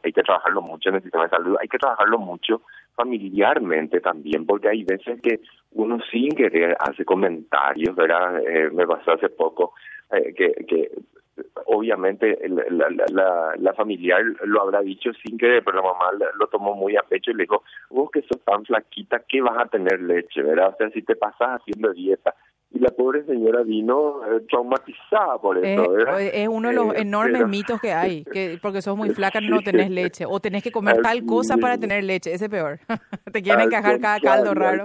hay 0.03 0.13
que 0.13 0.23
trabajarlo 0.23 0.63
mucho 0.63 0.89
en 0.89 0.97
el 0.97 1.03
sistema 1.03 1.25
de 1.25 1.31
salud, 1.31 1.57
hay 1.61 1.69
que 1.69 1.79
trabajarlo 1.79 2.19
mucho 2.19 2.63
familiarmente 2.97 4.01
también, 4.01 4.47
porque 4.47 4.69
hay 4.69 4.83
veces 4.83 5.21
que 5.23 5.41
uno 5.73 6.01
sin 6.11 6.35
querer 6.35 6.77
hace 6.81 7.05
comentarios, 7.05 7.95
¿verdad? 7.95 8.43
me 8.73 8.87
pasó 8.87 9.13
hace 9.13 9.29
poco 9.29 9.75
que, 10.11 10.65
que 10.67 10.91
obviamente 11.67 12.39
la, 12.49 12.89
la, 13.13 13.53
la, 13.57 13.75
familiar 13.75 14.23
lo 14.45 14.63
habrá 14.63 14.81
dicho 14.81 15.13
sin 15.25 15.37
querer, 15.39 15.63
pero 15.63 15.77
la 15.77 15.83
mamá 15.83 16.11
lo 16.39 16.47
tomó 16.49 16.75
muy 16.75 16.97
a 16.97 17.03
pecho 17.03 17.31
y 17.31 17.35
le 17.35 17.43
dijo, 17.45 17.63
vos 17.91 18.11
que 18.11 18.23
sos 18.23 18.41
tan 18.45 18.65
flaquita, 18.65 19.23
¿qué 19.29 19.43
vas 19.43 19.59
a 19.59 19.69
tener 19.69 20.01
leche, 20.01 20.43
verdad? 20.43 20.71
O 20.75 20.77
sea, 20.77 20.91
si 20.91 21.03
te 21.03 21.15
pasas 21.15 21.61
haciendo 21.61 21.93
dieta, 21.93 22.35
y 22.77 22.79
la 22.79 22.91
pobre 22.91 23.25
señora 23.25 23.63
vino 23.63 24.21
eh, 24.25 24.41
traumatizada 24.49 25.39
por 25.39 25.57
eso. 25.59 25.97
Es, 26.19 26.47
uno 26.49 26.69
de 26.69 26.75
los 26.75 26.95
eh, 26.95 27.01
enormes 27.01 27.49
mitos 27.49 27.81
que 27.81 27.93
hay, 27.93 28.25
que 28.25 28.59
porque 28.61 28.83
sos 28.83 28.97
muy 28.97 29.11
flaca 29.15 29.41
no 29.41 29.61
tenés 29.63 29.91
leche, 29.91 30.25
o 30.27 30.39
tenés 30.41 30.63
que 30.63 30.71
comer 30.71 31.01
tal 31.01 31.25
cosa 31.25 31.57
para 31.57 31.79
tener 31.79 32.05
leche, 32.05 32.33
ese 32.33 32.45
es 32.45 32.51
peor. 32.51 32.79
Te 33.33 33.43
quieren 33.43 33.67
encajar 33.67 33.99
cada 33.99 34.21
caldo 34.21 34.55
raro. 34.55 34.85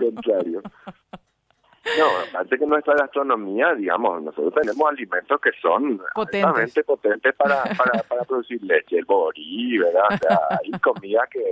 No, 1.98 2.06
aparte 2.30 2.60
que 2.60 2.66
nuestra 2.66 2.94
gastronomía, 2.96 3.74
digamos, 3.74 4.22
nosotros 4.22 4.54
tenemos 4.54 4.88
alimentos 4.88 5.42
que 5.42 5.50
son 5.62 6.00
potentes, 6.14 6.86
potentes 6.86 7.36
para, 7.36 7.64
para, 7.64 8.04
para 8.04 8.24
producir 8.24 8.64
leche, 8.64 9.00
el 9.00 9.06
borí, 9.06 9.80
¿verdad? 9.80 10.04
O 10.14 10.18
sea, 10.18 10.40
hay 10.52 10.72
comida 10.80 11.28
que, 11.30 11.44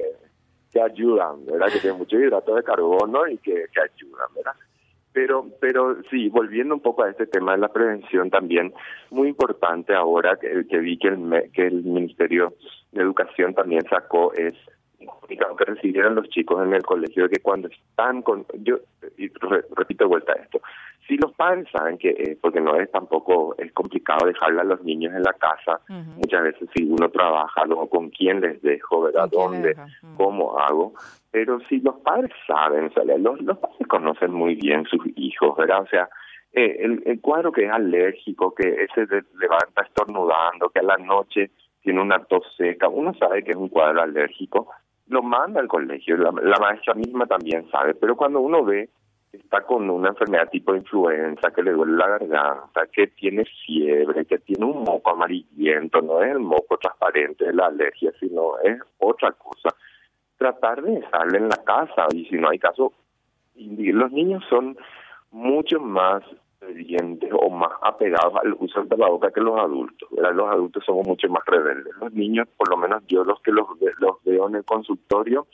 que 0.71 0.79
ayudan, 0.79 1.45
¿verdad? 1.45 1.67
Que 1.73 1.79
tienen 1.79 1.97
mucho 1.97 2.17
hidrato 2.17 2.55
de 2.55 2.63
carbono 2.63 3.27
y 3.27 3.39
que, 3.39 3.65
que 3.73 3.81
ayudan, 3.81 4.27
¿verdad? 4.35 4.53
Pero, 5.11 5.47
pero 5.59 5.97
sí, 6.09 6.29
volviendo 6.29 6.75
un 6.75 6.81
poco 6.81 7.03
a 7.03 7.09
este 7.09 7.25
tema 7.25 7.53
de 7.53 7.57
la 7.57 7.69
prevención 7.69 8.29
también, 8.29 8.73
muy 9.09 9.27
importante 9.27 9.93
ahora 9.93 10.37
que, 10.39 10.65
que 10.67 10.77
vi 10.79 10.97
que 10.97 11.07
el, 11.07 11.51
que 11.51 11.67
el 11.67 11.83
Ministerio 11.83 12.53
de 12.91 13.01
Educación 13.01 13.53
también 13.53 13.81
sacó 13.89 14.33
es 14.33 14.53
comunicado 15.05 15.55
que 15.55 15.65
recibieron 15.65 16.15
los 16.15 16.29
chicos 16.29 16.63
en 16.65 16.73
el 16.73 16.83
colegio 16.83 17.23
de 17.23 17.29
que 17.29 17.41
cuando 17.41 17.69
están 17.69 18.21
con, 18.21 18.45
yo 18.61 18.79
repito 19.75 20.03
de 20.03 20.07
vuelta 20.07 20.33
esto, 20.33 20.61
si 21.07 21.17
los 21.17 21.33
padres 21.33 21.67
saben 21.71 21.97
que, 21.97 22.09
eh, 22.09 22.37
porque 22.39 22.61
no 22.61 22.75
es 22.75 22.91
tampoco, 22.91 23.55
es 23.57 23.71
complicado 23.73 24.27
dejarle 24.27 24.61
a 24.61 24.63
los 24.63 24.83
niños 24.83 25.13
en 25.15 25.23
la 25.23 25.33
casa, 25.33 25.81
muchas 25.87 26.43
veces 26.43 26.69
si 26.75 26.83
uno 26.83 27.09
trabaja, 27.09 27.65
luego 27.65 27.89
con 27.89 28.09
quién 28.09 28.41
les 28.41 28.61
dejo, 28.61 29.01
¿verdad? 29.01 29.27
¿Dónde? 29.31 29.75
¿Cómo 30.17 30.59
hago? 30.59 30.93
Pero 31.31 31.59
si 31.69 31.79
los 31.79 31.95
padres 31.97 32.31
saben, 32.47 32.91
los, 33.21 33.57
padres 33.57 33.87
conocen 33.87 34.33
muy 34.33 34.55
bien 34.55 34.85
sus 34.85 35.01
hijos, 35.15 35.55
¿verdad? 35.57 35.83
O 35.83 35.87
sea, 35.87 36.09
eh, 36.53 36.77
el, 37.05 37.21
cuadro 37.21 37.51
que 37.51 37.65
es 37.65 37.71
alérgico, 37.71 38.55
que 38.55 38.83
ese 38.83 39.05
levanta 39.37 39.83
estornudando, 39.83 40.69
que 40.69 40.79
a 40.79 40.83
la 40.83 40.97
noche 40.97 41.51
tiene 41.81 42.01
una 42.01 42.23
tos 42.23 42.43
seca, 42.57 42.89
uno 42.89 43.13
sabe 43.13 43.43
que 43.43 43.51
es 43.51 43.57
un 43.57 43.69
cuadro 43.69 44.01
alérgico, 44.01 44.69
lo 45.07 45.21
manda 45.21 45.59
al 45.59 45.67
colegio, 45.67 46.17
la, 46.17 46.31
maestra 46.31 46.93
misma 46.93 47.25
también 47.25 47.69
sabe, 47.69 47.93
pero 47.95 48.15
cuando 48.15 48.39
uno 48.39 48.63
ve 48.63 48.89
que 49.31 49.37
está 49.37 49.61
con 49.61 49.87
una 49.89 50.09
enfermedad 50.09 50.49
tipo 50.49 50.75
influenza, 50.75 51.51
que 51.51 51.61
le 51.61 51.71
duele 51.71 51.97
la 51.97 52.07
garganta, 52.07 52.87
que 52.91 53.07
tiene 53.07 53.45
fiebre, 53.65 54.25
que 54.25 54.39
tiene 54.39 54.65
un 54.65 54.83
moco 54.83 55.11
amarillento, 55.11 56.01
no 56.01 56.23
es 56.23 56.31
el 56.31 56.39
moco 56.39 56.77
transparente 56.77 57.45
de 57.45 57.53
la 57.53 57.67
alergia, 57.67 58.11
sino 58.19 58.57
es 58.63 58.79
otra 58.97 59.31
cosa, 59.33 59.75
tratar 60.39 60.81
de 60.81 61.01
dejarle 61.01 61.37
en 61.37 61.49
la 61.49 61.57
casa 61.57 62.07
y 62.13 62.25
si 62.25 62.37
no 62.37 62.49
hay 62.49 62.57
caso, 62.57 62.93
los 63.55 64.11
niños 64.11 64.43
son 64.49 64.77
mucho 65.31 65.79
más 65.79 66.23
obedientes 66.61 67.29
o 67.33 67.49
más 67.49 67.71
apegados 67.83 68.33
al 68.41 68.53
uso 68.53 68.79
del 68.79 68.89
tapaboca 68.89 69.31
que 69.31 69.41
los 69.41 69.59
adultos. 69.59 70.09
Los 70.11 70.49
adultos 70.49 70.83
somos 70.85 71.05
mucho 71.05 71.29
más 71.29 71.43
rebeldes. 71.45 71.93
Los 71.99 72.13
niños, 72.13 72.47
por 72.57 72.69
lo 72.69 72.77
menos 72.77 73.03
yo 73.07 73.23
los 73.23 73.41
que 73.41 73.51
los, 73.51 73.67
los 73.99 74.23
veo 74.23 74.47
en 74.47 74.55
el 74.55 74.63
consultorio, 74.63 75.47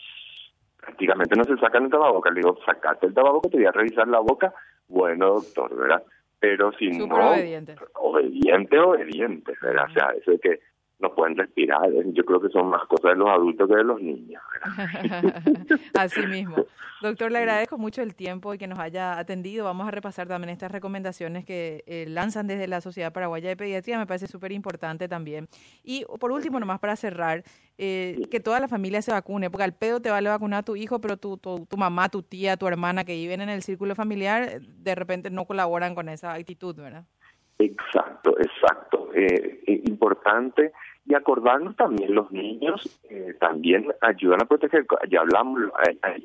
prácticamente 0.79 1.35
no 1.35 1.43
se 1.43 1.57
sacan 1.57 1.85
el 1.85 1.91
tapaboca. 1.91 2.29
Le 2.29 2.41
digo, 2.41 2.57
sacate 2.65 3.07
el 3.07 3.13
tapaboca, 3.13 3.49
te 3.49 3.57
voy 3.57 3.65
a 3.65 3.71
revisar 3.71 4.07
la 4.07 4.19
boca. 4.19 4.53
Bueno, 4.87 5.33
doctor, 5.33 5.75
¿verdad? 5.75 6.03
Pero 6.39 6.71
si 6.73 6.89
no, 6.89 7.31
obediente, 7.31 7.75
obediente, 7.95 8.79
obediente, 8.79 9.53
¿verdad? 9.61 9.85
O 9.89 9.93
sea, 9.93 10.09
eso 10.09 10.31
de 10.31 10.39
que 10.39 10.59
no 10.99 11.13
pueden 11.13 11.37
respirar. 11.37 11.89
Yo 12.13 12.23
creo 12.25 12.41
que 12.41 12.49
son 12.49 12.69
más 12.69 12.85
cosas 12.87 13.11
de 13.11 13.17
los 13.17 13.29
adultos 13.29 13.67
que 13.67 13.75
de 13.75 13.83
los 13.83 14.01
niños. 14.01 14.41
Así 15.93 16.25
mismo. 16.27 16.55
Doctor, 17.01 17.31
le 17.31 17.39
agradezco 17.39 17.77
mucho 17.77 18.01
el 18.01 18.15
tiempo 18.15 18.53
y 18.53 18.57
que 18.57 18.67
nos 18.67 18.79
haya 18.79 19.19
atendido. 19.19 19.65
Vamos 19.65 19.87
a 19.87 19.91
repasar 19.91 20.27
también 20.27 20.49
estas 20.49 20.71
recomendaciones 20.71 21.45
que 21.45 21.83
eh, 21.87 22.05
lanzan 22.07 22.47
desde 22.47 22.67
la 22.67 22.79
Sociedad 22.81 23.11
Paraguaya 23.11 23.49
de 23.49 23.57
Pediatría. 23.57 23.97
Me 23.97 24.07
parece 24.07 24.27
súper 24.27 24.51
importante 24.53 25.07
también. 25.07 25.47
Y 25.83 26.05
por 26.19 26.31
último, 26.31 26.59
nomás 26.59 26.79
para 26.79 26.95
cerrar, 26.95 27.43
eh, 27.77 28.21
que 28.31 28.39
toda 28.39 28.61
la 28.61 28.69
familia 28.69 29.01
se 29.01 29.11
vacune, 29.11 29.49
porque 29.49 29.65
al 29.65 29.73
pedo 29.73 30.01
te 30.01 30.09
vale 30.09 30.29
vacunar 30.29 30.59
a 30.59 30.63
tu 30.63 30.77
hijo, 30.77 31.01
pero 31.01 31.17
tu, 31.17 31.37
tu, 31.37 31.65
tu 31.65 31.77
mamá, 31.77 32.07
tu 32.07 32.23
tía, 32.23 32.55
tu 32.55 32.67
hermana 32.67 33.03
que 33.03 33.13
viven 33.13 33.41
en 33.41 33.49
el 33.49 33.61
círculo 33.61 33.95
familiar, 33.95 34.61
de 34.61 34.95
repente 34.95 35.29
no 35.29 35.45
colaboran 35.45 35.93
con 35.93 36.07
esa 36.07 36.33
actitud, 36.33 36.75
¿verdad? 36.75 37.05
Exacto, 37.57 38.37
exacto. 38.39 39.09
Eh, 39.13 39.61
eh, 39.65 39.81
importante 39.85 40.73
y 41.07 41.13
acordarnos 41.13 41.75
también 41.75 42.15
los 42.15 42.31
niños 42.31 42.99
eh, 43.09 43.35
también 43.39 43.87
ayudan 44.01 44.41
a 44.41 44.45
proteger. 44.45 44.85
Ya 45.09 45.21
hablamos, 45.21 45.61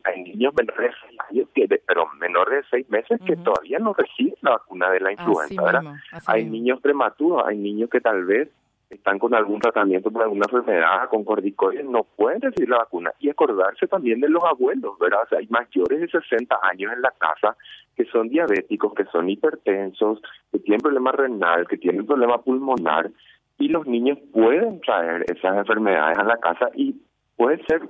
hay, 0.05 0.23
niños 0.23 0.55
menores 0.55 0.91
de 0.91 1.09
seis 1.09 1.21
años, 1.29 1.49
que 1.55 1.69
pero 1.87 2.07
menores 2.19 2.65
de 2.65 2.71
seis 2.71 2.91
meses 2.91 3.21
que 3.27 3.37
todavía 3.37 3.79
no 3.79 3.93
reciben 3.93 4.35
la 4.41 4.53
vacuna 4.53 4.91
de 4.91 5.01
la 5.01 5.13
influenza. 5.13 5.63
¿verdad? 5.63 5.95
hay 6.27 6.47
niños 6.47 6.81
prematuros, 6.81 7.47
hay 7.47 7.59
niños 7.59 7.91
que 7.91 8.01
tal 8.01 8.25
vez 8.25 8.49
están 8.91 9.19
con 9.19 9.35
algún 9.35 9.61
tratamiento 9.61 10.11
por 10.11 10.23
alguna 10.23 10.47
enfermedad, 10.47 11.09
con 11.09 11.25
corticoides, 11.25 11.85
no 11.85 12.05
pueden 12.05 12.41
recibir 12.41 12.69
la 12.69 12.79
vacuna. 12.79 13.13
Y 13.21 13.31
acordarse 13.31 13.87
también 13.87 14.21
de 14.21 14.29
los 14.29 14.43
abuelos, 14.45 14.99
¿verdad? 14.99 15.21
O 15.25 15.29
sea, 15.29 15.39
hay 15.39 15.47
mayores 15.49 16.01
de 16.01 16.09
60 16.09 16.59
años 16.63 16.93
en 16.93 17.01
la 17.01 17.13
casa 17.13 17.57
que 17.97 18.05
son 18.07 18.29
diabéticos, 18.29 18.93
que 18.95 19.05
son 19.07 19.31
hipertensos, 19.31 20.21
que 20.51 20.59
tienen 20.59 20.81
problema 20.81 21.13
renal, 21.13 21.69
que 21.69 21.79
tienen 21.79 22.05
problema 22.05 22.43
pulmonar, 22.43 23.11
y 23.59 23.69
los 23.69 23.87
niños 23.87 24.19
pueden 24.33 24.81
traer 24.81 25.25
esas 25.31 25.57
enfermedades 25.57 26.19
a 26.19 26.25
la 26.25 26.39
casa 26.39 26.71
y 26.75 26.97
puede 27.37 27.63
ser, 27.67 27.83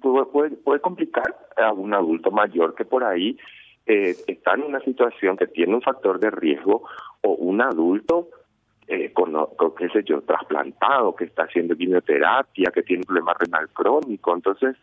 puede, 0.00 0.50
puede 0.56 0.80
complicar 0.80 1.36
a 1.56 1.72
un 1.72 1.92
adulto 1.94 2.30
mayor 2.30 2.74
que 2.74 2.86
por 2.86 3.04
ahí 3.04 3.36
eh, 3.86 4.16
está 4.26 4.54
en 4.54 4.62
una 4.62 4.80
situación 4.80 5.36
que 5.36 5.46
tiene 5.46 5.74
un 5.74 5.82
factor 5.82 6.18
de 6.20 6.30
riesgo 6.30 6.84
o 7.22 7.32
un 7.32 7.60
adulto 7.60 8.28
eh, 8.92 9.12
con, 9.12 9.32
qué 9.78 9.88
sé 9.90 10.02
yo, 10.04 10.20
trasplantado, 10.22 11.14
que 11.14 11.22
está 11.22 11.44
haciendo 11.44 11.76
quimioterapia, 11.76 12.72
que 12.72 12.82
tiene 12.82 13.04
problema 13.04 13.34
renal 13.38 13.68
crónico. 13.68 14.34
Entonces, 14.34 14.76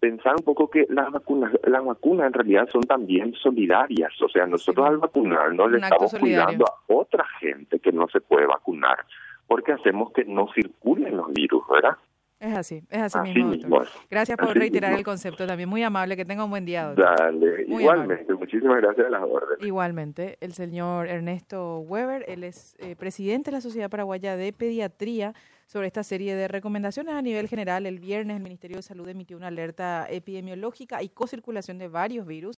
pensar 0.00 0.34
un 0.36 0.44
poco 0.44 0.68
que 0.68 0.84
las 0.88 1.12
vacunas, 1.12 1.52
las 1.62 1.84
vacunas 1.84 2.26
en 2.26 2.32
realidad 2.32 2.68
son 2.72 2.82
también 2.82 3.32
solidarias. 3.34 4.20
O 4.20 4.28
sea, 4.28 4.46
nosotros 4.46 4.84
al 4.84 4.98
vacunarnos 4.98 5.70
le 5.70 5.78
estamos 5.78 6.12
cuidando 6.18 6.64
a 6.66 6.92
otra 6.92 7.24
gente 7.38 7.78
que 7.78 7.92
no 7.92 8.08
se 8.08 8.20
puede 8.20 8.46
vacunar, 8.46 9.06
porque 9.46 9.70
hacemos 9.70 10.10
que 10.10 10.24
no 10.24 10.48
circulen 10.52 11.16
los 11.16 11.32
virus, 11.32 11.62
¿verdad? 11.70 11.96
Es 12.42 12.56
así, 12.56 12.82
es 12.90 13.14
así, 13.14 13.32
mismo, 13.32 13.82
Gracias 14.10 14.36
por 14.36 14.58
reiterar 14.58 14.94
el 14.94 15.04
concepto 15.04 15.46
también. 15.46 15.68
Muy 15.68 15.84
amable, 15.84 16.16
que 16.16 16.24
tenga 16.24 16.42
un 16.42 16.50
buen 16.50 16.64
día, 16.64 16.88
doctor. 16.88 17.16
Dale, 17.16 17.66
igualmente. 17.68 18.34
Muchísimas 18.34 18.78
gracias 18.82 19.06
a 19.06 19.10
las 19.10 19.22
órdenes. 19.22 19.64
Igualmente, 19.64 20.38
el 20.40 20.52
señor 20.52 21.06
Ernesto 21.06 21.78
Weber, 21.78 22.24
él 22.26 22.42
es 22.42 22.74
eh, 22.80 22.96
presidente 22.96 23.52
de 23.52 23.58
la 23.58 23.60
Sociedad 23.60 23.88
Paraguaya 23.88 24.36
de 24.36 24.52
Pediatría 24.52 25.34
sobre 25.66 25.86
esta 25.86 26.02
serie 26.02 26.34
de 26.34 26.48
recomendaciones 26.48 27.14
a 27.14 27.22
nivel 27.22 27.46
general. 27.46 27.86
El 27.86 28.00
viernes 28.00 28.38
el 28.38 28.42
Ministerio 28.42 28.78
de 28.78 28.82
Salud 28.82 29.08
emitió 29.08 29.36
una 29.36 29.46
alerta 29.46 30.08
epidemiológica 30.10 31.00
y 31.00 31.10
co-circulación 31.10 31.78
de 31.78 31.86
varios 31.86 32.26
virus 32.26 32.50